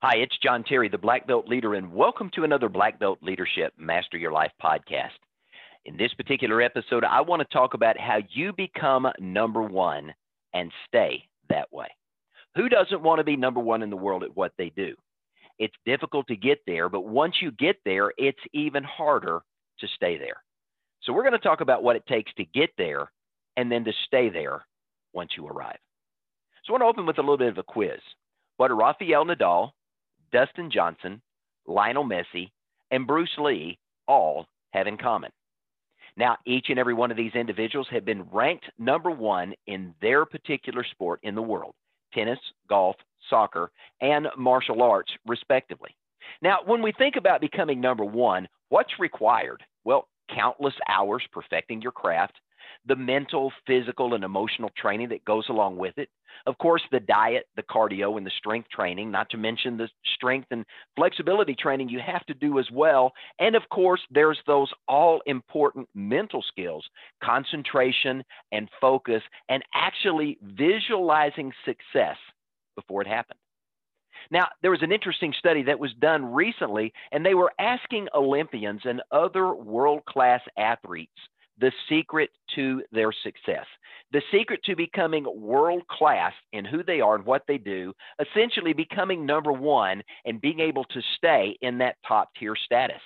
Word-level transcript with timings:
Hi, 0.00 0.18
it's 0.18 0.38
John 0.40 0.62
Terry, 0.62 0.88
the 0.88 0.96
Black 0.96 1.26
Belt 1.26 1.48
Leader, 1.48 1.74
and 1.74 1.92
welcome 1.92 2.30
to 2.36 2.44
another 2.44 2.68
Black 2.68 3.00
Belt 3.00 3.18
Leadership 3.20 3.72
Master 3.76 4.16
Your 4.16 4.30
Life 4.30 4.52
podcast. 4.62 5.18
In 5.86 5.96
this 5.96 6.14
particular 6.14 6.62
episode, 6.62 7.02
I 7.02 7.20
want 7.20 7.42
to 7.42 7.52
talk 7.52 7.74
about 7.74 7.98
how 7.98 8.20
you 8.30 8.52
become 8.52 9.08
number 9.18 9.60
one 9.60 10.14
and 10.54 10.70
stay 10.86 11.24
that 11.48 11.66
way. 11.72 11.88
Who 12.54 12.68
doesn't 12.68 13.02
want 13.02 13.18
to 13.18 13.24
be 13.24 13.34
number 13.34 13.58
one 13.58 13.82
in 13.82 13.90
the 13.90 13.96
world 13.96 14.22
at 14.22 14.36
what 14.36 14.52
they 14.56 14.70
do? 14.76 14.94
It's 15.58 15.74
difficult 15.84 16.28
to 16.28 16.36
get 16.36 16.60
there, 16.64 16.88
but 16.88 17.04
once 17.04 17.34
you 17.42 17.50
get 17.50 17.74
there, 17.84 18.12
it's 18.16 18.38
even 18.52 18.84
harder 18.84 19.40
to 19.80 19.88
stay 19.96 20.16
there. 20.16 20.40
So, 21.02 21.12
we're 21.12 21.24
going 21.24 21.32
to 21.32 21.40
talk 21.40 21.60
about 21.60 21.82
what 21.82 21.96
it 21.96 22.06
takes 22.06 22.32
to 22.34 22.44
get 22.44 22.70
there 22.78 23.10
and 23.56 23.68
then 23.68 23.84
to 23.84 23.92
stay 24.06 24.28
there 24.28 24.64
once 25.12 25.32
you 25.36 25.48
arrive. 25.48 25.78
So, 26.64 26.72
I 26.72 26.78
want 26.78 26.82
to 26.82 26.86
open 26.86 27.04
with 27.04 27.18
a 27.18 27.22
little 27.22 27.36
bit 27.36 27.48
of 27.48 27.58
a 27.58 27.64
quiz. 27.64 27.98
What 28.58 28.70
Rafael 28.76 29.24
Nadal, 29.24 29.72
Dustin 30.32 30.70
Johnson, 30.70 31.20
Lionel 31.66 32.04
Messi, 32.04 32.50
and 32.90 33.06
Bruce 33.06 33.36
Lee 33.38 33.78
all 34.06 34.46
have 34.72 34.86
in 34.86 34.96
common. 34.96 35.30
Now, 36.16 36.36
each 36.46 36.66
and 36.68 36.78
every 36.78 36.94
one 36.94 37.10
of 37.10 37.16
these 37.16 37.34
individuals 37.34 37.86
have 37.90 38.04
been 38.04 38.24
ranked 38.32 38.66
number 38.78 39.10
one 39.10 39.54
in 39.66 39.94
their 40.00 40.24
particular 40.24 40.84
sport 40.84 41.20
in 41.22 41.34
the 41.34 41.42
world 41.42 41.74
tennis, 42.14 42.38
golf, 42.68 42.96
soccer, 43.28 43.70
and 44.00 44.26
martial 44.36 44.82
arts, 44.82 45.12
respectively. 45.26 45.94
Now, 46.40 46.58
when 46.64 46.82
we 46.82 46.92
think 46.92 47.16
about 47.16 47.40
becoming 47.40 47.80
number 47.80 48.04
one, 48.04 48.48
what's 48.70 48.98
required? 48.98 49.62
Well, 49.84 50.08
countless 50.34 50.74
hours 50.88 51.22
perfecting 51.32 51.82
your 51.82 51.92
craft, 51.92 52.34
the 52.88 52.96
mental, 52.96 53.52
physical, 53.66 54.14
and 54.14 54.24
emotional 54.24 54.70
training 54.76 55.10
that 55.10 55.24
goes 55.24 55.48
along 55.48 55.76
with 55.76 55.96
it. 55.98 56.08
Of 56.46 56.56
course, 56.58 56.82
the 56.90 57.00
diet, 57.00 57.46
the 57.56 57.62
cardio, 57.62 58.16
and 58.16 58.26
the 58.26 58.32
strength 58.38 58.68
training, 58.70 59.10
not 59.10 59.28
to 59.30 59.36
mention 59.36 59.76
the 59.76 59.88
strength 60.14 60.48
and 60.50 60.64
flexibility 60.96 61.54
training 61.54 61.88
you 61.88 62.00
have 62.00 62.24
to 62.26 62.34
do 62.34 62.58
as 62.58 62.70
well. 62.72 63.12
And 63.38 63.54
of 63.54 63.68
course, 63.70 64.00
there's 64.10 64.38
those 64.46 64.72
all 64.86 65.20
important 65.26 65.88
mental 65.94 66.42
skills, 66.42 66.84
concentration 67.22 68.24
and 68.52 68.68
focus, 68.80 69.22
and 69.48 69.62
actually 69.74 70.38
visualizing 70.42 71.52
success 71.64 72.16
before 72.76 73.02
it 73.02 73.08
happened. 73.08 73.38
Now, 74.30 74.48
there 74.62 74.70
was 74.70 74.82
an 74.82 74.92
interesting 74.92 75.34
study 75.38 75.62
that 75.64 75.78
was 75.78 75.92
done 75.94 76.32
recently, 76.32 76.92
and 77.12 77.24
they 77.24 77.34
were 77.34 77.52
asking 77.58 78.08
Olympians 78.14 78.82
and 78.84 79.02
other 79.10 79.54
world 79.54 80.04
class 80.06 80.40
athletes 80.56 81.12
the 81.60 81.72
secret 81.88 82.30
to 82.54 82.82
their 82.92 83.12
success. 83.24 83.66
The 84.12 84.22
secret 84.32 84.60
to 84.64 84.76
becoming 84.76 85.26
world 85.34 85.86
class 85.88 86.32
in 86.52 86.64
who 86.64 86.82
they 86.82 87.00
are 87.00 87.16
and 87.16 87.26
what 87.26 87.42
they 87.46 87.58
do, 87.58 87.92
essentially 88.20 88.72
becoming 88.72 89.26
number 89.26 89.52
one 89.52 90.02
and 90.24 90.40
being 90.40 90.60
able 90.60 90.84
to 90.84 91.00
stay 91.16 91.56
in 91.60 91.78
that 91.78 91.96
top 92.06 92.30
tier 92.38 92.56
status. 92.56 93.02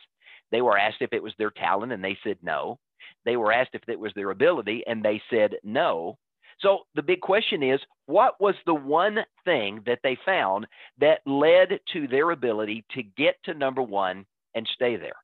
They 0.51 0.61
were 0.63 0.79
asked 0.79 1.01
if 1.01 1.13
it 1.13 1.23
was 1.23 1.33
their 1.39 1.51
talent, 1.51 1.93
and 1.93 2.05
they 2.05 2.17
said 2.23 2.37
no. 2.43 2.79
They 3.25 3.37
were 3.37 3.53
asked 3.53 3.71
if 3.75 3.83
it 3.89 3.99
was 3.99 4.13
their 4.15 4.31
ability, 4.31 4.85
and 4.87 5.03
they 5.03 5.21
said 5.31 5.57
no. 5.65 6.19
So 6.61 6.81
the 6.95 7.03
big 7.03 7.21
question 7.21 7.63
is 7.63 7.81
what 8.07 8.41
was 8.41 8.55
the 8.67 8.75
one 8.75 9.19
thing 9.45 9.81
that 9.87 10.01
they 10.03 10.17
found 10.25 10.67
that 10.99 11.21
led 11.27 11.81
to 11.93 12.07
their 12.07 12.31
ability 12.31 12.85
to 12.93 13.03
get 13.03 13.37
to 13.45 13.55
number 13.55 13.83
one 13.83 14.27
and 14.55 14.69
stay 14.75 14.97
there? 14.97 15.17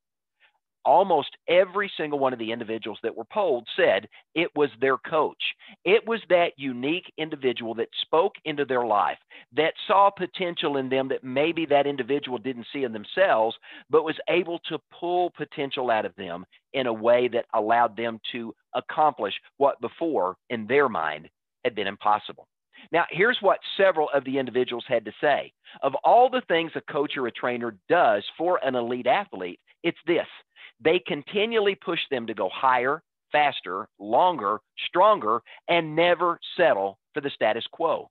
Almost 0.89 1.37
every 1.49 1.93
single 1.99 2.19
one 2.19 2.33
of 2.33 2.39
the 2.39 2.51
individuals 2.51 2.99
that 3.03 3.15
were 3.15 3.27
polled 3.31 3.69
said 3.77 4.09
it 4.35 4.49
was 4.57 4.71
their 4.81 4.97
coach. 4.97 5.43
It 5.85 6.07
was 6.09 6.21
that 6.31 6.53
unique 6.57 7.13
individual 7.19 7.75
that 7.75 7.91
spoke 8.01 8.33
into 8.47 8.65
their 8.65 8.87
life, 8.87 9.19
that 9.55 9.75
saw 9.87 10.09
potential 10.09 10.79
in 10.79 10.89
them 10.89 11.07
that 11.09 11.23
maybe 11.23 11.67
that 11.67 11.87
individual 11.87 12.39
didn't 12.39 12.69
see 12.73 12.85
in 12.85 12.95
themselves, 12.95 13.55
but 13.91 14.03
was 14.03 14.17
able 14.31 14.61
to 14.71 14.79
pull 14.99 15.31
potential 15.37 15.91
out 15.91 16.07
of 16.07 16.15
them 16.17 16.47
in 16.73 16.87
a 16.87 16.93
way 16.93 17.29
that 17.29 17.45
allowed 17.55 17.95
them 17.95 18.19
to 18.33 18.55
accomplish 18.75 19.35
what 19.59 19.79
before, 19.83 20.37
in 20.49 20.67
their 20.67 20.89
mind, 20.89 21.29
had 21.65 21.75
been 21.75 21.87
impossible. 21.87 22.49
Now, 22.93 23.05
here's 23.11 23.39
what 23.43 23.59
several 23.77 24.09
of 24.15 24.25
the 24.25 24.39
individuals 24.39 24.85
had 24.89 25.05
to 25.05 25.13
say. 25.21 25.53
Of 25.83 25.95
all 26.03 26.31
the 26.31 26.43
things 26.49 26.73
a 26.77 26.93
coach 26.93 27.19
or 27.19 27.27
a 27.27 27.33
trainer 27.33 27.77
does 27.91 28.25
for 28.39 28.59
an 28.65 28.75
elite 28.75 29.07
athlete, 29.07 29.61
it's 29.83 29.99
this 30.07 30.27
they 30.81 31.01
continually 31.07 31.75
push 31.75 32.01
them 32.11 32.27
to 32.27 32.35
go 32.35 32.49
higher, 32.53 33.03
faster, 33.33 33.89
longer, 33.99 34.61
stronger, 34.87 35.41
and 35.69 35.95
never 35.95 36.39
settle 36.57 36.99
for 37.15 37.21
the 37.21 37.31
status 37.31 37.65
quo. 37.73 38.09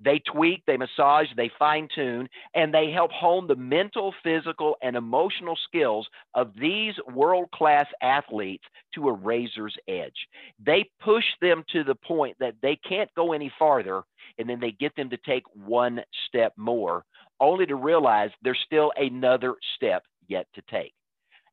They 0.00 0.20
tweak, 0.20 0.62
they 0.66 0.76
massage, 0.76 1.26
they 1.36 1.50
fine 1.58 1.88
tune, 1.92 2.28
and 2.54 2.72
they 2.72 2.92
help 2.92 3.10
hone 3.10 3.48
the 3.48 3.56
mental, 3.56 4.14
physical, 4.22 4.76
and 4.80 4.94
emotional 4.94 5.56
skills 5.66 6.06
of 6.34 6.52
these 6.54 6.94
world 7.12 7.50
class 7.52 7.86
athletes 8.00 8.64
to 8.94 9.08
a 9.08 9.12
razor's 9.12 9.76
edge. 9.88 10.28
They 10.64 10.88
push 11.00 11.24
them 11.40 11.64
to 11.72 11.82
the 11.82 11.96
point 11.96 12.36
that 12.38 12.54
they 12.62 12.76
can't 12.88 13.12
go 13.16 13.32
any 13.32 13.52
farther, 13.58 14.02
and 14.38 14.48
then 14.48 14.60
they 14.60 14.70
get 14.70 14.94
them 14.94 15.10
to 15.10 15.16
take 15.26 15.44
one 15.52 16.00
step 16.28 16.52
more, 16.56 17.04
only 17.40 17.66
to 17.66 17.74
realize 17.74 18.30
there's 18.42 18.58
still 18.64 18.92
another 18.96 19.56
step 19.74 20.04
yet 20.28 20.46
to 20.54 20.62
take. 20.70 20.94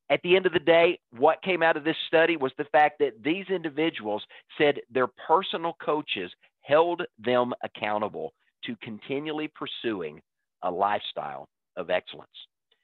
At 0.09 0.21
the 0.23 0.35
end 0.35 0.45
of 0.45 0.53
the 0.53 0.59
day, 0.59 0.99
what 1.17 1.41
came 1.41 1.63
out 1.63 1.77
of 1.77 1.83
this 1.83 1.95
study 2.07 2.37
was 2.37 2.51
the 2.57 2.65
fact 2.65 2.99
that 2.99 3.23
these 3.23 3.45
individuals 3.49 4.23
said 4.57 4.81
their 4.91 5.07
personal 5.27 5.75
coaches 5.83 6.31
held 6.61 7.01
them 7.17 7.53
accountable 7.63 8.33
to 8.65 8.75
continually 8.81 9.49
pursuing 9.55 10.21
a 10.63 10.69
lifestyle 10.71 11.47
of 11.75 11.89
excellence. 11.89 12.29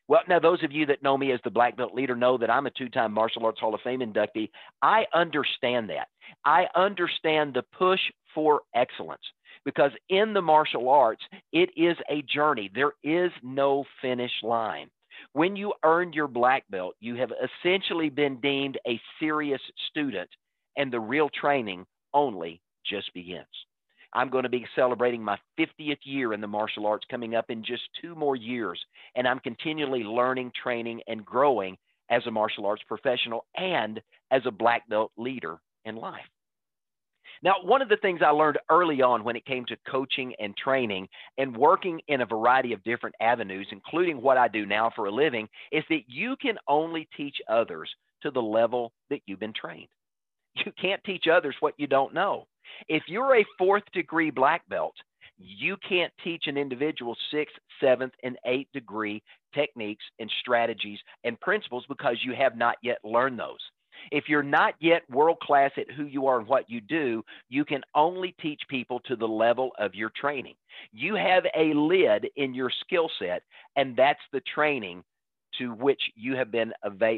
Well, 0.07 0.21
now, 0.27 0.39
those 0.39 0.63
of 0.63 0.71
you 0.71 0.85
that 0.87 1.03
know 1.03 1.17
me 1.17 1.31
as 1.31 1.39
the 1.43 1.49
Black 1.51 1.77
Belt 1.77 1.93
leader 1.93 2.15
know 2.15 2.37
that 2.37 2.49
I'm 2.49 2.65
a 2.65 2.71
two 2.71 2.89
time 2.89 3.13
Martial 3.13 3.45
Arts 3.45 3.59
Hall 3.59 3.73
of 3.73 3.81
Fame 3.81 4.01
inductee. 4.01 4.49
I 4.81 5.05
understand 5.13 5.89
that. 5.89 6.07
I 6.43 6.65
understand 6.75 7.53
the 7.53 7.63
push 7.77 8.01
for 8.33 8.61
excellence 8.75 9.21
because 9.63 9.91
in 10.09 10.33
the 10.33 10.41
martial 10.41 10.89
arts, 10.89 11.23
it 11.53 11.69
is 11.77 11.95
a 12.09 12.23
journey. 12.23 12.69
There 12.73 12.93
is 13.03 13.31
no 13.43 13.85
finish 14.01 14.31
line. 14.43 14.89
When 15.33 15.55
you 15.55 15.73
earned 15.83 16.13
your 16.13 16.27
black 16.27 16.65
belt, 16.69 16.95
you 16.99 17.15
have 17.15 17.31
essentially 17.31 18.09
been 18.09 18.41
deemed 18.41 18.77
a 18.85 18.99
serious 19.19 19.61
student, 19.89 20.29
and 20.75 20.91
the 20.91 20.99
real 20.99 21.29
training 21.29 21.85
only 22.13 22.61
just 22.85 23.13
begins. 23.13 23.45
I'm 24.13 24.29
going 24.29 24.43
to 24.43 24.49
be 24.49 24.67
celebrating 24.75 25.23
my 25.23 25.37
50th 25.57 25.99
year 26.03 26.33
in 26.33 26.41
the 26.41 26.47
martial 26.47 26.85
arts 26.85 27.05
coming 27.09 27.33
up 27.33 27.49
in 27.49 27.63
just 27.63 27.83
two 28.01 28.13
more 28.13 28.35
years, 28.35 28.83
and 29.15 29.25
I'm 29.25 29.39
continually 29.39 30.03
learning, 30.03 30.51
training, 30.61 31.01
and 31.07 31.25
growing 31.25 31.77
as 32.09 32.25
a 32.27 32.31
martial 32.31 32.65
arts 32.65 32.83
professional 32.85 33.45
and 33.55 34.01
as 34.31 34.41
a 34.45 34.51
black 34.51 34.87
belt 34.89 35.13
leader 35.17 35.59
in 35.85 35.95
life. 35.95 36.27
Now, 37.43 37.55
one 37.63 37.81
of 37.81 37.89
the 37.89 37.97
things 37.97 38.21
I 38.23 38.29
learned 38.29 38.59
early 38.69 39.01
on 39.01 39.23
when 39.23 39.35
it 39.35 39.45
came 39.45 39.65
to 39.65 39.77
coaching 39.89 40.33
and 40.39 40.55
training 40.55 41.07
and 41.37 41.57
working 41.57 41.99
in 42.07 42.21
a 42.21 42.25
variety 42.25 42.71
of 42.73 42.83
different 42.83 43.15
avenues, 43.19 43.67
including 43.71 44.21
what 44.21 44.37
I 44.37 44.47
do 44.47 44.65
now 44.65 44.91
for 44.95 45.05
a 45.05 45.11
living, 45.11 45.47
is 45.71 45.83
that 45.89 46.03
you 46.07 46.35
can 46.41 46.57
only 46.67 47.07
teach 47.17 47.37
others 47.49 47.89
to 48.21 48.29
the 48.31 48.41
level 48.41 48.91
that 49.09 49.21
you've 49.25 49.39
been 49.39 49.53
trained. 49.53 49.89
You 50.65 50.71
can't 50.79 51.03
teach 51.03 51.25
others 51.31 51.55
what 51.61 51.73
you 51.77 51.87
don't 51.87 52.13
know. 52.13 52.45
If 52.87 53.03
you're 53.07 53.37
a 53.37 53.45
fourth 53.57 53.83
degree 53.93 54.29
black 54.29 54.67
belt, 54.69 54.95
you 55.37 55.77
can't 55.87 56.13
teach 56.23 56.43
an 56.45 56.57
individual 56.57 57.15
sixth, 57.31 57.55
seventh, 57.81 58.13
and 58.23 58.37
eighth 58.45 58.71
degree 58.73 59.23
techniques 59.55 60.03
and 60.19 60.29
strategies 60.41 60.99
and 61.23 61.39
principles 61.39 61.85
because 61.87 62.17
you 62.23 62.33
have 62.35 62.55
not 62.55 62.75
yet 62.83 62.99
learned 63.03 63.39
those. 63.39 63.59
If 64.11 64.27
you're 64.27 64.43
not 64.43 64.75
yet 64.79 65.09
world 65.09 65.39
class 65.41 65.71
at 65.77 65.91
who 65.91 66.05
you 66.05 66.27
are 66.27 66.39
and 66.39 66.47
what 66.47 66.69
you 66.69 66.81
do, 66.81 67.23
you 67.49 67.65
can 67.65 67.81
only 67.95 68.35
teach 68.41 68.61
people 68.69 68.99
to 69.01 69.15
the 69.15 69.27
level 69.27 69.71
of 69.77 69.95
your 69.95 70.11
training. 70.19 70.55
You 70.91 71.15
have 71.15 71.43
a 71.55 71.73
lid 71.73 72.29
in 72.35 72.53
your 72.53 72.71
skill 72.81 73.09
set, 73.19 73.43
and 73.75 73.95
that's 73.95 74.21
the 74.31 74.41
training 74.53 75.03
to 75.57 75.73
which 75.73 76.01
you 76.15 76.35
have 76.35 76.51
been 76.51 76.71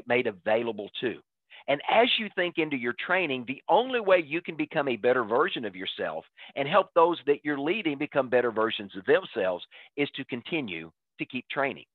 made 0.08 0.28
available 0.28 0.90
to. 1.02 1.20
And 1.68 1.82
as 1.90 2.10
you 2.20 2.28
think 2.36 2.58
into 2.58 2.76
your 2.76 2.96
training, 3.06 3.46
the 3.48 3.62
only 3.70 4.02
way 4.02 4.22
you 4.26 4.42
can 4.42 4.56
become 4.56 4.90
a 4.90 4.98
better 4.98 5.24
version 5.24 5.64
of 5.64 5.76
yourself 5.76 6.26
and 6.56 6.68
help 6.68 6.90
those 6.94 7.18
that 7.26 7.40
you're 7.44 7.60
leading 7.60 7.98
become 7.98 8.28
better 8.28 8.52
versions 8.52 8.92
of 8.98 9.06
themselves 9.06 9.64
is 9.96 10.10
to 10.16 10.26
continue 10.26 10.92
to 11.20 11.26
keep 11.26 11.48
training. 11.50 11.86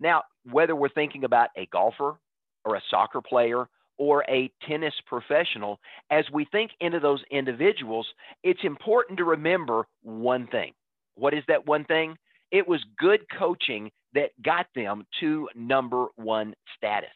Now, 0.00 0.24
whether 0.50 0.76
we're 0.76 0.90
thinking 0.90 1.24
about 1.24 1.48
a 1.56 1.66
golfer 1.66 2.18
or 2.64 2.74
a 2.74 2.82
soccer 2.90 3.22
player 3.22 3.66
or 3.98 4.24
a 4.28 4.50
tennis 4.66 4.94
professional, 5.06 5.78
as 6.10 6.24
we 6.32 6.46
think 6.46 6.70
into 6.80 7.00
those 7.00 7.22
individuals, 7.30 8.06
it's 8.42 8.60
important 8.64 9.18
to 9.18 9.24
remember 9.24 9.86
one 10.02 10.46
thing. 10.46 10.72
What 11.16 11.34
is 11.34 11.42
that 11.48 11.66
one 11.66 11.84
thing? 11.84 12.16
It 12.50 12.66
was 12.66 12.80
good 12.98 13.20
coaching 13.36 13.90
that 14.14 14.30
got 14.42 14.66
them 14.74 15.04
to 15.20 15.48
number 15.54 16.06
one 16.16 16.54
status. 16.76 17.10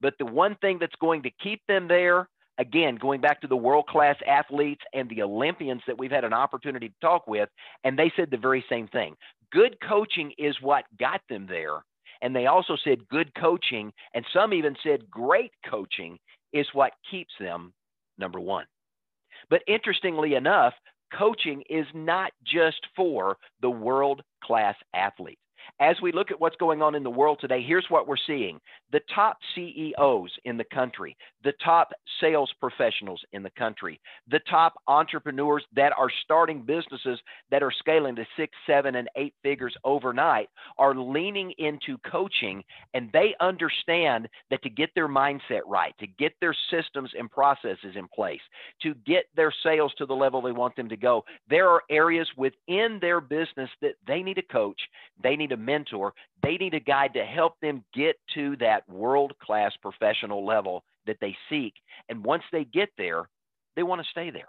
But 0.00 0.14
the 0.18 0.26
one 0.26 0.56
thing 0.56 0.78
that's 0.78 0.94
going 1.00 1.22
to 1.22 1.30
keep 1.42 1.60
them 1.66 1.88
there, 1.88 2.28
again, 2.58 2.96
going 2.96 3.20
back 3.20 3.40
to 3.40 3.46
the 3.46 3.56
world 3.56 3.86
class 3.86 4.16
athletes 4.26 4.82
and 4.92 5.08
the 5.08 5.22
Olympians 5.22 5.82
that 5.86 5.98
we've 5.98 6.10
had 6.10 6.24
an 6.24 6.32
opportunity 6.32 6.88
to 6.88 6.94
talk 7.00 7.26
with, 7.26 7.48
and 7.84 7.98
they 7.98 8.12
said 8.16 8.30
the 8.30 8.36
very 8.36 8.64
same 8.68 8.88
thing 8.88 9.16
Good 9.52 9.76
coaching 9.86 10.32
is 10.38 10.56
what 10.60 10.84
got 10.98 11.20
them 11.28 11.46
there. 11.48 11.84
And 12.22 12.34
they 12.34 12.46
also 12.46 12.76
said 12.82 13.08
good 13.08 13.30
coaching, 13.34 13.92
and 14.14 14.24
some 14.32 14.52
even 14.54 14.74
said 14.82 15.10
great 15.10 15.52
coaching 15.68 16.18
is 16.52 16.66
what 16.72 16.92
keeps 17.10 17.32
them 17.38 17.72
number 18.18 18.40
one. 18.40 18.66
But 19.50 19.62
interestingly 19.66 20.34
enough, 20.34 20.74
coaching 21.16 21.62
is 21.68 21.86
not 21.94 22.32
just 22.44 22.80
for 22.94 23.36
the 23.60 23.70
world 23.70 24.22
class 24.42 24.76
athlete 24.94 25.38
as 25.80 25.96
we 26.00 26.12
look 26.12 26.30
at 26.30 26.40
what's 26.40 26.56
going 26.56 26.82
on 26.82 26.94
in 26.94 27.02
the 27.02 27.10
world 27.10 27.38
today, 27.40 27.62
here's 27.62 27.86
what 27.88 28.06
we're 28.06 28.16
seeing. 28.26 28.60
The 28.92 29.00
top 29.14 29.38
CEOs 29.54 30.30
in 30.44 30.56
the 30.56 30.64
country, 30.72 31.16
the 31.44 31.52
top 31.64 31.90
sales 32.20 32.52
professionals 32.60 33.20
in 33.32 33.42
the 33.42 33.50
country, 33.50 34.00
the 34.30 34.40
top 34.50 34.74
entrepreneurs 34.88 35.64
that 35.74 35.92
are 35.98 36.10
starting 36.24 36.62
businesses 36.62 37.18
that 37.50 37.62
are 37.62 37.72
scaling 37.78 38.16
to 38.16 38.26
six, 38.36 38.52
seven, 38.66 38.96
and 38.96 39.08
eight 39.16 39.34
figures 39.42 39.74
overnight 39.84 40.48
are 40.78 40.94
leaning 40.94 41.52
into 41.58 41.98
coaching 42.10 42.62
and 42.94 43.10
they 43.12 43.34
understand 43.40 44.28
that 44.50 44.62
to 44.62 44.70
get 44.70 44.90
their 44.94 45.08
mindset 45.08 45.60
right, 45.66 45.94
to 45.98 46.06
get 46.06 46.32
their 46.40 46.54
systems 46.70 47.10
and 47.18 47.30
processes 47.30 47.94
in 47.94 48.08
place, 48.08 48.40
to 48.82 48.94
get 49.06 49.24
their 49.34 49.52
sales 49.62 49.92
to 49.98 50.06
the 50.06 50.14
level 50.14 50.40
they 50.40 50.52
want 50.52 50.74
them 50.76 50.88
to 50.88 50.96
go, 50.96 51.24
there 51.48 51.68
are 51.68 51.82
areas 51.90 52.28
within 52.36 52.98
their 53.00 53.20
business 53.20 53.70
that 53.80 53.94
they 54.06 54.22
need 54.22 54.38
a 54.38 54.42
coach, 54.42 54.80
they 55.22 55.36
need 55.36 55.52
a 55.52 55.55
mentor, 55.56 56.14
they 56.42 56.56
need 56.56 56.74
a 56.74 56.80
guide 56.80 57.14
to 57.14 57.24
help 57.24 57.54
them 57.60 57.84
get 57.94 58.16
to 58.34 58.56
that 58.56 58.88
world 58.88 59.32
class 59.38 59.72
professional 59.80 60.44
level 60.44 60.84
that 61.06 61.18
they 61.20 61.36
seek. 61.48 61.74
And 62.08 62.24
once 62.24 62.42
they 62.52 62.64
get 62.64 62.90
there, 62.98 63.28
they 63.74 63.82
want 63.82 64.02
to 64.02 64.10
stay 64.10 64.30
there. 64.30 64.48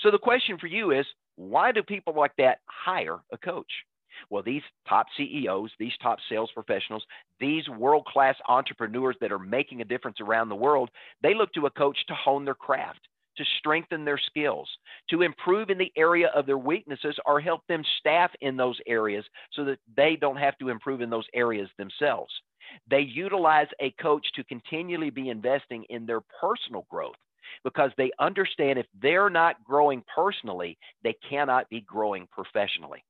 So 0.00 0.10
the 0.10 0.18
question 0.18 0.58
for 0.58 0.66
you 0.66 0.90
is 0.90 1.06
why 1.36 1.72
do 1.72 1.82
people 1.82 2.14
like 2.14 2.32
that 2.38 2.58
hire 2.66 3.18
a 3.32 3.38
coach? 3.38 3.70
Well, 4.30 4.42
these 4.42 4.62
top 4.88 5.06
CEOs, 5.16 5.70
these 5.78 5.92
top 6.02 6.18
sales 6.28 6.50
professionals, 6.52 7.04
these 7.40 7.68
world 7.68 8.04
class 8.04 8.36
entrepreneurs 8.46 9.16
that 9.20 9.32
are 9.32 9.38
making 9.38 9.80
a 9.80 9.86
difference 9.86 10.20
around 10.20 10.48
the 10.48 10.54
world, 10.54 10.90
they 11.22 11.34
look 11.34 11.52
to 11.54 11.66
a 11.66 11.70
coach 11.70 11.98
to 12.08 12.14
hone 12.14 12.44
their 12.44 12.54
craft, 12.54 13.00
to 13.36 13.44
strengthen 13.58 14.04
their 14.04 14.18
skills, 14.18 14.68
to 15.10 15.22
improve 15.22 15.70
in 15.70 15.78
the 15.78 15.92
area 15.96 16.28
of 16.34 16.46
their 16.46 16.58
weaknesses, 16.58 17.16
or 17.26 17.40
help 17.40 17.66
them 17.68 17.82
staff 17.98 18.30
in 18.40 18.56
those 18.56 18.78
areas 18.86 19.24
so 19.52 19.64
that 19.64 19.78
they 19.96 20.16
don't 20.16 20.36
have 20.36 20.56
to 20.58 20.68
improve 20.68 21.00
in 21.00 21.10
those 21.10 21.26
areas 21.34 21.68
themselves. 21.78 22.32
They 22.88 23.00
utilize 23.00 23.68
a 23.80 23.90
coach 23.92 24.26
to 24.34 24.44
continually 24.44 25.10
be 25.10 25.28
investing 25.28 25.84
in 25.90 26.06
their 26.06 26.20
personal 26.40 26.86
growth 26.90 27.16
because 27.64 27.90
they 27.96 28.10
understand 28.18 28.78
if 28.78 28.86
they're 29.00 29.30
not 29.30 29.62
growing 29.64 30.02
personally, 30.14 30.78
they 31.02 31.14
cannot 31.28 31.68
be 31.68 31.80
growing 31.80 32.26
professionally. 32.30 33.04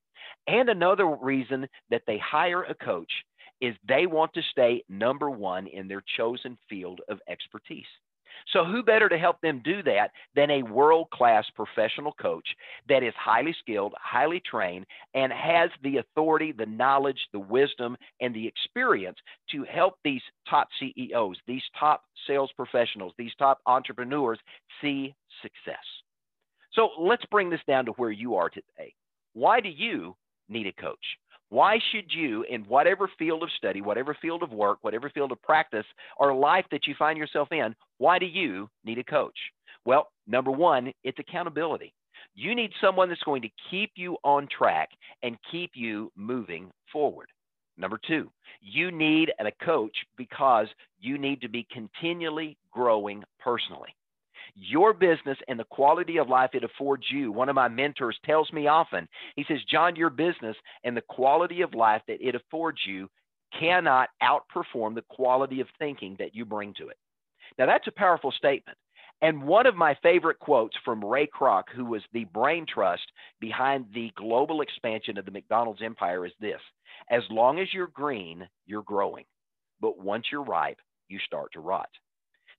And 0.47 0.69
another 0.69 1.07
reason 1.07 1.69
that 1.91 2.03
they 2.07 2.19
hire 2.19 2.65
a 2.65 2.75
coach 2.75 3.13
is 3.61 3.77
they 3.87 4.07
want 4.07 4.33
to 4.35 4.43
stay 4.51 4.83
number 4.89 5.31
one 5.31 5.67
in 5.69 5.87
their 5.87 6.03
chosen 6.17 6.59
field 6.69 7.01
of 7.09 7.21
expertise. 7.29 7.87
So, 8.53 8.65
who 8.65 8.83
better 8.83 9.09
to 9.09 9.19
help 9.19 9.41
them 9.41 9.61
do 9.65 9.83
that 9.85 10.11
than 10.35 10.51
a 10.51 10.63
world 10.63 11.11
class 11.11 11.45
professional 11.55 12.13
coach 12.13 12.47
that 12.89 13.03
is 13.03 13.15
highly 13.17 13.55
skilled, 13.59 13.95
highly 13.99 14.41
trained, 14.41 14.87
and 15.15 15.33
has 15.33 15.71
the 15.83 15.99
authority, 15.99 16.53
the 16.53 16.67
knowledge, 16.67 17.19
the 17.33 17.41
wisdom, 17.41 17.97
and 18.21 18.35
the 18.35 18.47
experience 18.47 19.19
to 19.51 19.65
help 19.65 19.95
these 20.05 20.23
top 20.49 20.69
CEOs, 20.79 21.37
these 21.47 21.63
top 21.79 22.05
sales 22.27 22.51
professionals, 22.57 23.13
these 23.17 23.35
top 23.39 23.61
entrepreneurs 23.67 24.39
see 24.81 25.15
success? 25.41 25.85
So, 26.73 26.91
let's 26.99 27.25
bring 27.27 27.51
this 27.51 27.61
down 27.67 27.87
to 27.87 27.93
where 27.93 28.11
you 28.11 28.37
are 28.37 28.49
today. 28.49 28.95
Why 29.35 29.61
do 29.61 29.69
you 29.69 30.17
need 30.49 30.67
a 30.67 30.73
coach? 30.73 31.19
Why 31.53 31.79
should 31.93 32.11
you, 32.11 32.47
in 32.49 32.63
whatever 32.63 33.11
field 33.19 33.43
of 33.43 33.51
study, 33.59 33.83
whatever 33.83 34.17
field 34.23 34.43
of 34.43 34.53
work, 34.53 34.79
whatever 34.81 35.11
field 35.11 35.33
of 35.33 35.43
practice 35.43 35.85
or 36.17 36.35
life 36.35 36.65
that 36.71 36.87
you 36.87 36.95
find 36.99 37.19
yourself 37.19 37.49
in, 37.53 37.75
why 37.99 38.19
do 38.19 38.25
you 38.25 38.71
need 38.87 38.97
a 38.97 39.05
coach? 39.05 39.37
Well, 39.85 40.09
number 40.27 40.51
one, 40.51 40.95
it's 41.05 41.19
accountability. 41.19 41.93
You 42.35 42.55
need 42.55 42.71
someone 42.81 43.11
that's 43.11 43.23
going 43.25 43.43
to 43.43 43.51
keep 43.71 43.91
you 43.97 44.17
on 44.25 44.49
track 44.49 44.89
and 45.23 45.37
keep 45.51 45.73
you 45.75 46.11
moving 46.17 46.71
forward. 46.91 47.29
Number 47.77 48.01
two, 48.09 48.31
you 48.63 48.91
need 48.91 49.31
a 49.39 49.53
coach 49.63 49.97
because 50.17 50.69
you 51.01 51.19
need 51.19 51.43
to 51.43 51.51
be 51.51 51.67
continually 51.71 52.57
growing 52.73 53.25
personally 53.39 53.95
your 54.55 54.93
business 54.93 55.39
and 55.49 55.59
the 55.59 55.65
quality 55.65 56.19
of 56.19 56.29
life 56.29 56.51
it 56.53 56.65
affords 56.65 57.05
you. 57.11 57.33
One 57.33 57.49
of 57.49 57.55
my 57.55 57.69
mentors 57.69 58.19
tells 58.25 58.53
me 58.53 58.67
often, 58.67 59.09
he 59.37 59.45
says, 59.49 59.59
John, 59.71 59.97
your 59.97 60.11
business 60.11 60.57
and 60.85 60.97
the 60.97 61.03
quality 61.09 61.63
of 61.63 61.75
life 61.75 62.03
that 62.09 62.21
it 62.21 62.35
affords 62.35 62.79
you 62.87 63.09
cannot 63.59 64.09
outperform 64.23 64.95
the 64.95 65.05
quality 65.09 65.61
of 65.61 65.69
thinking 65.79 66.17
that 66.19 66.35
you 66.35 66.45
bring 66.45 66.75
to 66.75 66.89
it. 66.89 66.97
Now, 67.59 67.67
that's 67.67 67.87
a 67.87 67.93
powerful 67.93 68.33
statement. 68.33 68.79
And 69.21 69.45
one 69.45 69.67
of 69.67 69.77
my 69.77 69.97
favorite 70.03 70.41
quotes 70.41 70.77
from 70.85 71.05
Ray 71.05 71.29
Kroc, 71.29 71.65
who 71.75 71.85
was 71.85 72.03
the 72.13 72.25
brain 72.25 72.67
trust 72.67 73.05
behind 73.41 73.87
the 73.95 74.11
global 74.17 74.63
expansion 74.63 75.17
of 75.17 75.25
the 75.25 75.31
McDonald's 75.31 75.83
empire, 75.83 76.27
is 76.27 76.33
this 76.41 76.61
As 77.09 77.23
long 77.31 77.61
as 77.61 77.73
you're 77.73 77.87
green, 77.89 78.49
you're 78.67 78.83
growing. 78.83 79.25
But 79.81 79.99
once 79.99 80.27
you're 80.33 80.43
ripe, 80.43 80.81
you 81.09 81.19
start 81.25 81.53
to 81.53 81.61
rot. 81.61 81.89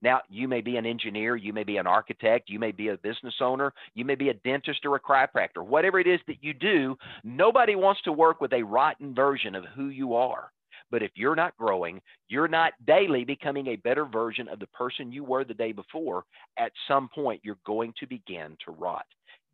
Now, 0.04 0.22
you 0.30 0.50
may 0.50 0.60
be 0.60 0.76
an 0.76 0.86
engineer, 0.86 1.38
you 1.38 1.54
may 1.54 1.64
be 1.64 1.78
an 1.78 1.88
architect, 1.88 2.50
you 2.50 2.60
may 2.60 2.74
be 2.74 2.90
a 2.90 2.98
business 2.98 3.36
owner, 3.40 3.74
you 3.96 4.04
may 4.04 4.16
be 4.16 4.28
a 4.28 4.34
dentist 4.34 4.86
or 4.86 4.98
a 4.98 5.00
chiropractor. 5.00 5.66
Whatever 5.66 5.98
it 5.98 6.08
is 6.08 6.20
that 6.28 6.44
you 6.44 6.54
do, 6.54 6.98
nobody 7.24 7.76
wants 7.76 8.02
to 8.02 8.12
work 8.12 8.42
with 8.42 8.52
a 8.52 8.64
rotten 8.64 9.16
version 9.16 9.56
of 9.56 9.64
who 9.74 9.88
you 9.88 10.14
are. 10.14 10.52
But 10.92 11.04
if 11.04 11.12
you're 11.16 11.38
not 11.38 11.56
growing, 11.58 12.02
you're 12.28 12.50
not 12.50 12.74
daily 12.86 13.24
becoming 13.24 13.68
a 13.68 13.78
better 13.78 14.04
version 14.06 14.50
of 14.50 14.60
the 14.60 14.68
person 14.68 15.14
you 15.14 15.24
were 15.24 15.46
the 15.46 15.54
day 15.54 15.72
before, 15.72 16.26
at 16.60 16.74
some 16.86 17.08
point 17.16 17.40
you're 17.44 17.58
going 17.66 17.94
to 18.02 18.06
begin 18.06 18.58
to 18.66 18.72
rot. 18.72 19.06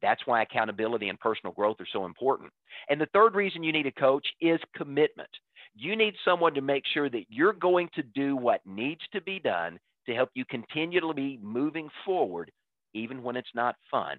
That's 0.01 0.25
why 0.25 0.41
accountability 0.41 1.09
and 1.09 1.19
personal 1.19 1.53
growth 1.53 1.77
are 1.79 1.87
so 1.93 2.05
important. 2.05 2.51
And 2.89 2.99
the 2.99 3.09
third 3.13 3.35
reason 3.35 3.63
you 3.63 3.71
need 3.71 3.85
a 3.85 3.91
coach 3.91 4.25
is 4.41 4.59
commitment. 4.75 5.29
You 5.75 5.95
need 5.95 6.15
someone 6.25 6.55
to 6.55 6.61
make 6.61 6.83
sure 6.91 7.09
that 7.09 7.25
you're 7.29 7.53
going 7.53 7.89
to 7.93 8.01
do 8.01 8.35
what 8.35 8.65
needs 8.65 9.01
to 9.13 9.21
be 9.21 9.39
done 9.39 9.79
to 10.09 10.15
help 10.15 10.29
you 10.33 10.44
continue 10.45 11.00
to 11.00 11.13
be 11.13 11.39
moving 11.41 11.88
forward, 12.03 12.51
even 12.94 13.21
when 13.21 13.35
it's 13.35 13.53
not 13.53 13.75
fun 13.91 14.17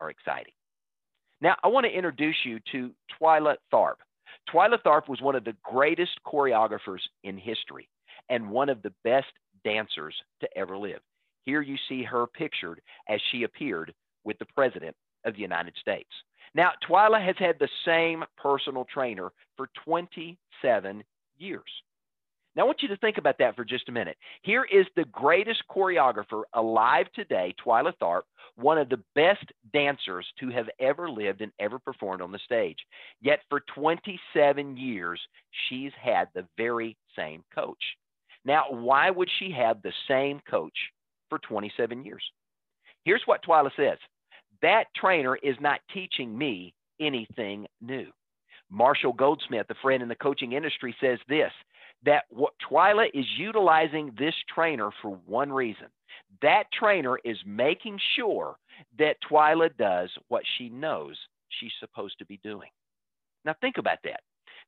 or 0.00 0.08
exciting. 0.08 0.52
Now, 1.42 1.56
I 1.62 1.68
want 1.68 1.84
to 1.84 1.92
introduce 1.92 2.36
you 2.44 2.58
to 2.72 2.90
Twyla 3.20 3.56
Tharp. 3.72 3.96
Twyla 4.52 4.78
Tharp 4.84 5.08
was 5.08 5.20
one 5.20 5.36
of 5.36 5.44
the 5.44 5.56
greatest 5.62 6.12
choreographers 6.26 7.00
in 7.22 7.36
history 7.36 7.88
and 8.30 8.50
one 8.50 8.70
of 8.70 8.80
the 8.80 8.92
best 9.04 9.32
dancers 9.62 10.14
to 10.40 10.48
ever 10.56 10.78
live. 10.78 11.00
Here 11.44 11.60
you 11.60 11.76
see 11.88 12.02
her 12.02 12.26
pictured 12.26 12.80
as 13.08 13.20
she 13.30 13.42
appeared 13.42 13.92
with 14.24 14.38
the 14.38 14.46
President 14.54 14.96
of 15.26 15.34
the 15.34 15.40
United 15.40 15.74
States. 15.78 16.10
Now, 16.54 16.70
Twyla 16.88 17.22
has 17.24 17.36
had 17.38 17.56
the 17.58 17.68
same 17.84 18.24
personal 18.38 18.86
trainer 18.92 19.30
for 19.56 19.68
27 19.84 21.04
years. 21.36 21.62
Now, 22.60 22.64
I 22.64 22.66
want 22.66 22.82
you 22.82 22.88
to 22.88 22.96
think 22.98 23.16
about 23.16 23.38
that 23.38 23.56
for 23.56 23.64
just 23.64 23.88
a 23.88 23.92
minute. 23.92 24.18
Here 24.42 24.66
is 24.70 24.84
the 24.94 25.06
greatest 25.06 25.62
choreographer 25.74 26.42
alive 26.52 27.06
today, 27.14 27.54
Twyla 27.64 27.94
Tharp, 28.02 28.24
one 28.56 28.76
of 28.76 28.90
the 28.90 29.02
best 29.14 29.46
dancers 29.72 30.26
to 30.40 30.50
have 30.50 30.68
ever 30.78 31.08
lived 31.08 31.40
and 31.40 31.52
ever 31.58 31.78
performed 31.78 32.20
on 32.20 32.32
the 32.32 32.38
stage. 32.44 32.76
Yet 33.22 33.38
for 33.48 33.62
27 33.74 34.76
years, 34.76 35.18
she's 35.70 35.92
had 35.98 36.28
the 36.34 36.46
very 36.58 36.98
same 37.16 37.44
coach. 37.54 37.82
Now, 38.44 38.64
why 38.68 39.08
would 39.08 39.30
she 39.38 39.50
have 39.52 39.80
the 39.80 39.94
same 40.06 40.42
coach 40.46 40.76
for 41.30 41.38
27 41.38 42.04
years? 42.04 42.22
Here's 43.06 43.22
what 43.24 43.42
Twyla 43.42 43.70
says 43.74 43.96
that 44.60 44.84
trainer 44.94 45.36
is 45.36 45.56
not 45.60 45.80
teaching 45.94 46.36
me 46.36 46.74
anything 47.00 47.66
new. 47.80 48.08
Marshall 48.70 49.12
Goldsmith, 49.14 49.66
a 49.70 49.74
friend 49.82 50.02
in 50.02 50.08
the 50.08 50.14
coaching 50.14 50.52
industry, 50.52 50.94
says 51.00 51.18
this 51.26 51.50
that 52.04 52.24
what 52.30 52.52
Twyla 52.70 53.08
is 53.12 53.26
utilizing 53.36 54.12
this 54.18 54.34
trainer 54.52 54.90
for 55.02 55.18
one 55.26 55.52
reason. 55.52 55.86
That 56.42 56.64
trainer 56.72 57.18
is 57.24 57.36
making 57.44 57.98
sure 58.16 58.56
that 58.98 59.16
Twyla 59.30 59.76
does 59.76 60.10
what 60.28 60.42
she 60.56 60.68
knows 60.68 61.16
she's 61.48 61.72
supposed 61.80 62.18
to 62.18 62.26
be 62.26 62.38
doing. 62.42 62.70
Now, 63.44 63.54
think 63.60 63.78
about 63.78 63.98
that. 64.04 64.20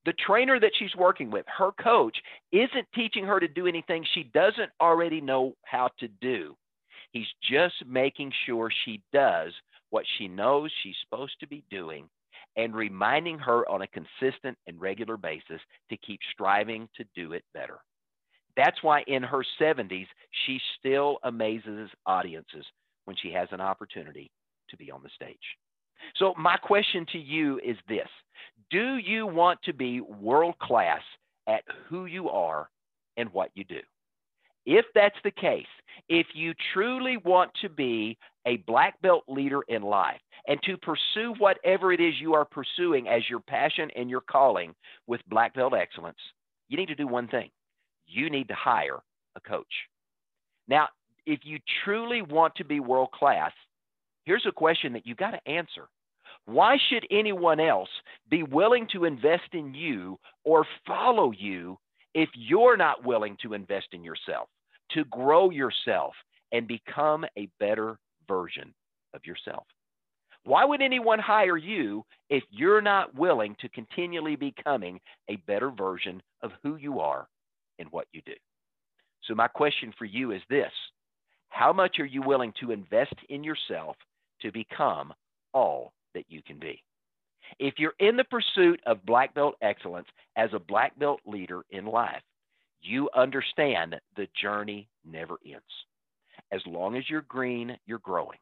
The 0.04 0.14
trainer 0.14 0.58
that 0.58 0.72
she's 0.78 0.96
working 0.96 1.30
with, 1.30 1.46
her 1.46 1.70
coach, 1.80 2.16
isn't 2.50 2.86
teaching 2.94 3.24
her 3.24 3.38
to 3.38 3.46
do 3.46 3.66
anything 3.66 4.04
she 4.12 4.24
doesn't 4.34 4.70
already 4.80 5.20
know 5.20 5.54
how 5.64 5.90
to 6.00 6.08
do. 6.20 6.56
He's 7.12 7.28
just 7.42 7.74
making 7.86 8.32
sure 8.46 8.70
she 8.84 9.00
does 9.12 9.52
what 9.90 10.04
she 10.18 10.26
knows 10.26 10.72
she's 10.82 10.96
supposed 11.04 11.38
to 11.40 11.46
be 11.46 11.62
doing 11.70 12.08
and 12.56 12.74
reminding 12.74 13.38
her 13.38 13.68
on 13.68 13.82
a 13.82 13.86
consistent 13.88 14.56
and 14.66 14.80
regular 14.80 15.16
basis 15.16 15.60
to 15.90 15.96
keep 15.98 16.20
striving 16.32 16.88
to 16.96 17.04
do 17.14 17.32
it 17.32 17.44
better. 17.54 17.78
That's 18.56 18.82
why 18.82 19.02
in 19.06 19.22
her 19.22 19.44
70s, 19.60 20.06
she 20.44 20.60
still 20.78 21.18
amazes 21.22 21.88
audiences 22.06 22.64
when 23.06 23.16
she 23.16 23.32
has 23.32 23.48
an 23.50 23.60
opportunity 23.60 24.30
to 24.70 24.76
be 24.76 24.90
on 24.90 25.02
the 25.02 25.10
stage. 25.14 25.36
So, 26.16 26.34
my 26.36 26.56
question 26.56 27.06
to 27.12 27.18
you 27.18 27.60
is 27.64 27.76
this 27.88 28.08
Do 28.70 28.96
you 28.96 29.26
want 29.26 29.60
to 29.62 29.72
be 29.72 30.00
world 30.00 30.58
class 30.60 31.00
at 31.48 31.62
who 31.88 32.06
you 32.06 32.28
are 32.28 32.68
and 33.16 33.32
what 33.32 33.50
you 33.54 33.64
do? 33.64 33.80
If 34.66 34.84
that's 34.94 35.16
the 35.24 35.30
case, 35.30 35.66
if 36.08 36.26
you 36.34 36.52
truly 36.72 37.16
want 37.18 37.50
to 37.62 37.68
be 37.68 38.16
a 38.46 38.58
black 38.58 39.00
belt 39.02 39.24
leader 39.28 39.62
in 39.68 39.82
life 39.82 40.20
and 40.46 40.60
to 40.64 40.76
pursue 40.76 41.34
whatever 41.38 41.92
it 41.92 42.00
is 42.00 42.14
you 42.20 42.34
are 42.34 42.44
pursuing 42.44 43.08
as 43.08 43.22
your 43.28 43.40
passion 43.40 43.90
and 43.96 44.10
your 44.10 44.20
calling 44.20 44.74
with 45.06 45.20
black 45.28 45.54
belt 45.54 45.74
excellence, 45.74 46.18
you 46.68 46.76
need 46.76 46.88
to 46.88 46.94
do 46.94 47.06
one 47.06 47.28
thing. 47.28 47.50
You 48.06 48.30
need 48.30 48.48
to 48.48 48.54
hire 48.54 48.98
a 49.36 49.40
coach. 49.40 49.72
Now, 50.68 50.88
if 51.26 51.40
you 51.44 51.58
truly 51.84 52.22
want 52.22 52.54
to 52.56 52.64
be 52.64 52.80
world 52.80 53.10
class, 53.12 53.52
here's 54.24 54.46
a 54.46 54.52
question 54.52 54.92
that 54.92 55.06
you 55.06 55.14
got 55.14 55.32
to 55.32 55.48
answer. 55.48 55.88
Why 56.46 56.76
should 56.88 57.06
anyone 57.10 57.60
else 57.60 57.88
be 58.28 58.42
willing 58.42 58.88
to 58.92 59.04
invest 59.04 59.52
in 59.52 59.74
you 59.74 60.18
or 60.44 60.66
follow 60.86 61.30
you 61.30 61.78
if 62.14 62.28
you're 62.34 62.76
not 62.76 63.04
willing 63.04 63.36
to 63.42 63.54
invest 63.54 63.88
in 63.92 64.04
yourself, 64.04 64.48
to 64.90 65.04
grow 65.06 65.50
yourself 65.50 66.14
and 66.52 66.66
become 66.68 67.24
a 67.36 67.48
better 67.58 67.98
version 68.28 68.74
of 69.14 69.24
yourself? 69.24 69.64
Why 70.44 70.64
would 70.64 70.82
anyone 70.82 71.20
hire 71.20 71.56
you 71.56 72.04
if 72.28 72.42
you're 72.50 72.82
not 72.82 73.14
willing 73.14 73.56
to 73.60 73.68
continually 73.68 74.36
becoming 74.36 75.00
a 75.28 75.36
better 75.46 75.70
version 75.70 76.20
of 76.42 76.50
who 76.62 76.76
you 76.76 76.98
are 77.00 77.28
and 77.78 77.88
what 77.90 78.08
you 78.12 78.22
do? 78.26 78.34
So, 79.22 79.34
my 79.34 79.46
question 79.46 79.94
for 79.96 80.04
you 80.04 80.32
is 80.32 80.42
this 80.50 80.72
How 81.48 81.72
much 81.72 82.00
are 82.00 82.06
you 82.06 82.22
willing 82.22 82.52
to 82.60 82.72
invest 82.72 83.14
in 83.28 83.44
yourself 83.44 83.96
to 84.40 84.50
become 84.50 85.14
all 85.54 85.92
that 86.14 86.24
you 86.28 86.42
can 86.42 86.58
be? 86.58 86.82
If 87.58 87.74
you're 87.78 87.94
in 87.98 88.16
the 88.16 88.24
pursuit 88.24 88.80
of 88.86 89.04
black 89.06 89.34
belt 89.34 89.56
excellence 89.62 90.08
as 90.36 90.50
a 90.52 90.58
black 90.58 90.98
belt 90.98 91.20
leader 91.26 91.62
in 91.70 91.86
life, 91.86 92.22
you 92.80 93.08
understand 93.14 93.96
the 94.16 94.26
journey 94.40 94.88
never 95.04 95.36
ends. 95.44 95.62
As 96.50 96.60
long 96.66 96.96
as 96.96 97.08
you're 97.08 97.22
green, 97.22 97.76
you're 97.86 97.98
growing. 97.98 98.38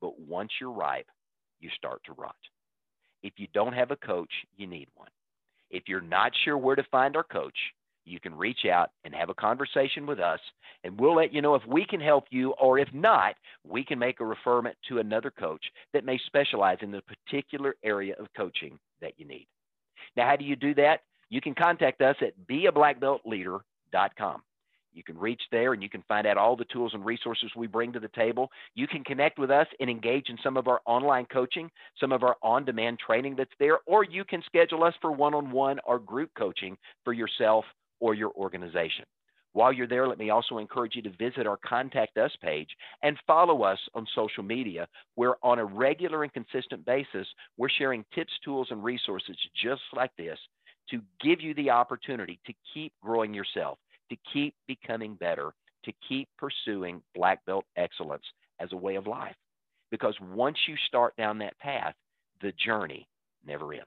But 0.00 0.18
once 0.18 0.50
you're 0.60 0.72
ripe, 0.72 1.06
you 1.60 1.70
start 1.76 2.02
to 2.04 2.12
rot. 2.12 2.36
If 3.22 3.34
you 3.36 3.46
don't 3.54 3.72
have 3.72 3.90
a 3.90 3.96
coach, 3.96 4.32
you 4.56 4.66
need 4.66 4.88
one. 4.94 5.08
If 5.70 5.84
you're 5.86 6.00
not 6.00 6.32
sure 6.44 6.58
where 6.58 6.76
to 6.76 6.84
find 6.90 7.16
our 7.16 7.24
coach, 7.24 7.56
you 8.04 8.20
can 8.20 8.34
reach 8.34 8.66
out 8.70 8.90
and 9.04 9.14
have 9.14 9.30
a 9.30 9.34
conversation 9.34 10.06
with 10.06 10.20
us, 10.20 10.40
and 10.82 10.98
we'll 11.00 11.16
let 11.16 11.32
you 11.32 11.40
know 11.42 11.54
if 11.54 11.66
we 11.66 11.84
can 11.84 12.00
help 12.00 12.24
you, 12.30 12.52
or 12.52 12.78
if 12.78 12.88
not, 12.92 13.34
we 13.66 13.84
can 13.84 13.98
make 13.98 14.20
a 14.20 14.24
referment 14.24 14.76
to 14.88 14.98
another 14.98 15.30
coach 15.30 15.64
that 15.92 16.04
may 16.04 16.18
specialize 16.26 16.78
in 16.82 16.90
the 16.90 17.02
particular 17.02 17.76
area 17.82 18.14
of 18.18 18.26
coaching 18.36 18.78
that 19.00 19.12
you 19.16 19.26
need. 19.26 19.46
Now, 20.16 20.28
how 20.28 20.36
do 20.36 20.44
you 20.44 20.56
do 20.56 20.74
that? 20.74 21.00
You 21.30 21.40
can 21.40 21.54
contact 21.54 22.02
us 22.02 22.16
at 22.20 22.34
beablackbeltleader.com. 22.48 24.42
You 24.92 25.02
can 25.02 25.18
reach 25.18 25.42
there 25.50 25.72
and 25.72 25.82
you 25.82 25.90
can 25.90 26.04
find 26.06 26.24
out 26.24 26.36
all 26.36 26.54
the 26.54 26.66
tools 26.66 26.94
and 26.94 27.04
resources 27.04 27.50
we 27.56 27.66
bring 27.66 27.92
to 27.92 28.00
the 28.00 28.08
table. 28.08 28.50
You 28.76 28.86
can 28.86 29.02
connect 29.02 29.40
with 29.40 29.50
us 29.50 29.66
and 29.80 29.90
engage 29.90 30.28
in 30.28 30.38
some 30.42 30.56
of 30.56 30.68
our 30.68 30.80
online 30.86 31.26
coaching, 31.26 31.68
some 31.98 32.12
of 32.12 32.22
our 32.22 32.36
on 32.42 32.64
demand 32.64 33.00
training 33.00 33.34
that's 33.36 33.50
there, 33.58 33.78
or 33.86 34.04
you 34.04 34.24
can 34.24 34.42
schedule 34.46 34.84
us 34.84 34.94
for 35.00 35.10
one 35.10 35.34
on 35.34 35.50
one 35.50 35.80
or 35.84 35.98
group 35.98 36.30
coaching 36.38 36.76
for 37.02 37.12
yourself 37.12 37.64
or 38.04 38.12
your 38.12 38.32
organization. 38.32 39.06
While 39.54 39.72
you're 39.72 39.86
there, 39.86 40.06
let 40.06 40.18
me 40.18 40.28
also 40.28 40.58
encourage 40.58 40.94
you 40.94 41.00
to 41.00 41.10
visit 41.16 41.46
our 41.46 41.56
Contact 41.64 42.18
Us 42.18 42.32
page 42.42 42.68
and 43.02 43.16
follow 43.26 43.62
us 43.62 43.78
on 43.94 44.06
social 44.14 44.42
media, 44.42 44.86
where 45.14 45.36
on 45.42 45.58
a 45.58 45.64
regular 45.64 46.22
and 46.22 46.30
consistent 46.30 46.84
basis, 46.84 47.26
we're 47.56 47.70
sharing 47.70 48.04
tips, 48.14 48.32
tools, 48.44 48.68
and 48.70 48.84
resources 48.84 49.38
just 49.62 49.80
like 49.96 50.10
this 50.18 50.38
to 50.90 51.00
give 51.22 51.40
you 51.40 51.54
the 51.54 51.70
opportunity 51.70 52.38
to 52.44 52.52
keep 52.74 52.92
growing 53.02 53.32
yourself, 53.32 53.78
to 54.10 54.16
keep 54.30 54.54
becoming 54.68 55.14
better, 55.14 55.54
to 55.86 55.92
keep 56.06 56.28
pursuing 56.36 57.00
black 57.14 57.42
belt 57.46 57.64
excellence 57.78 58.24
as 58.60 58.70
a 58.72 58.76
way 58.76 58.96
of 58.96 59.06
life. 59.06 59.36
Because 59.90 60.14
once 60.20 60.58
you 60.68 60.74
start 60.88 61.16
down 61.16 61.38
that 61.38 61.58
path, 61.58 61.94
the 62.42 62.52
journey 62.62 63.08
never 63.46 63.72
ends. 63.72 63.86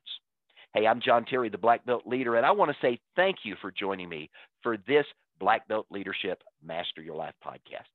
Hey, 0.73 0.85
I'm 0.85 1.01
John 1.01 1.25
Terry, 1.25 1.49
the 1.49 1.57
Black 1.57 1.85
Belt 1.85 2.03
Leader, 2.05 2.35
and 2.35 2.45
I 2.45 2.51
want 2.51 2.69
to 2.71 2.77
say 2.81 2.99
thank 3.15 3.37
you 3.43 3.55
for 3.61 3.71
joining 3.71 4.09
me 4.09 4.29
for 4.61 4.77
this 4.87 5.05
Black 5.39 5.67
Belt 5.67 5.87
Leadership 5.89 6.43
Master 6.63 7.01
Your 7.01 7.15
Life 7.15 7.33
podcast. 7.43 7.87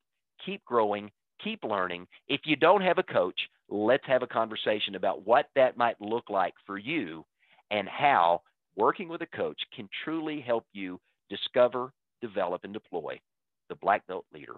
Keep 0.45 0.65
growing, 0.65 1.11
keep 1.45 1.63
learning. 1.65 2.07
If 2.29 2.41
you 2.45 2.57
don't 2.57 2.81
have 2.81 2.99
a 2.99 3.03
coach, 3.03 3.39
let's 3.69 4.07
have 4.07 4.23
a 4.23 4.27
conversation 4.27 4.95
about 4.95 5.27
what 5.27 5.47
that 5.55 5.77
might 5.77 6.01
look 6.01 6.31
like 6.31 6.55
for 6.67 6.79
you 6.79 7.25
and 7.71 7.89
how 7.89 8.41
working 8.75 9.09
with 9.09 9.23
a 9.23 9.37
coach 9.37 9.61
can 9.77 9.89
truly 10.03 10.41
help 10.41 10.65
you 10.73 10.99
discover, 11.29 11.93
develop, 12.21 12.65
and 12.65 12.73
deploy 12.73 13.21
the 13.69 13.77
Black 13.77 14.07
Belt 14.07 14.25
Leader 14.33 14.57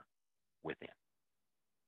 within. 0.63 0.89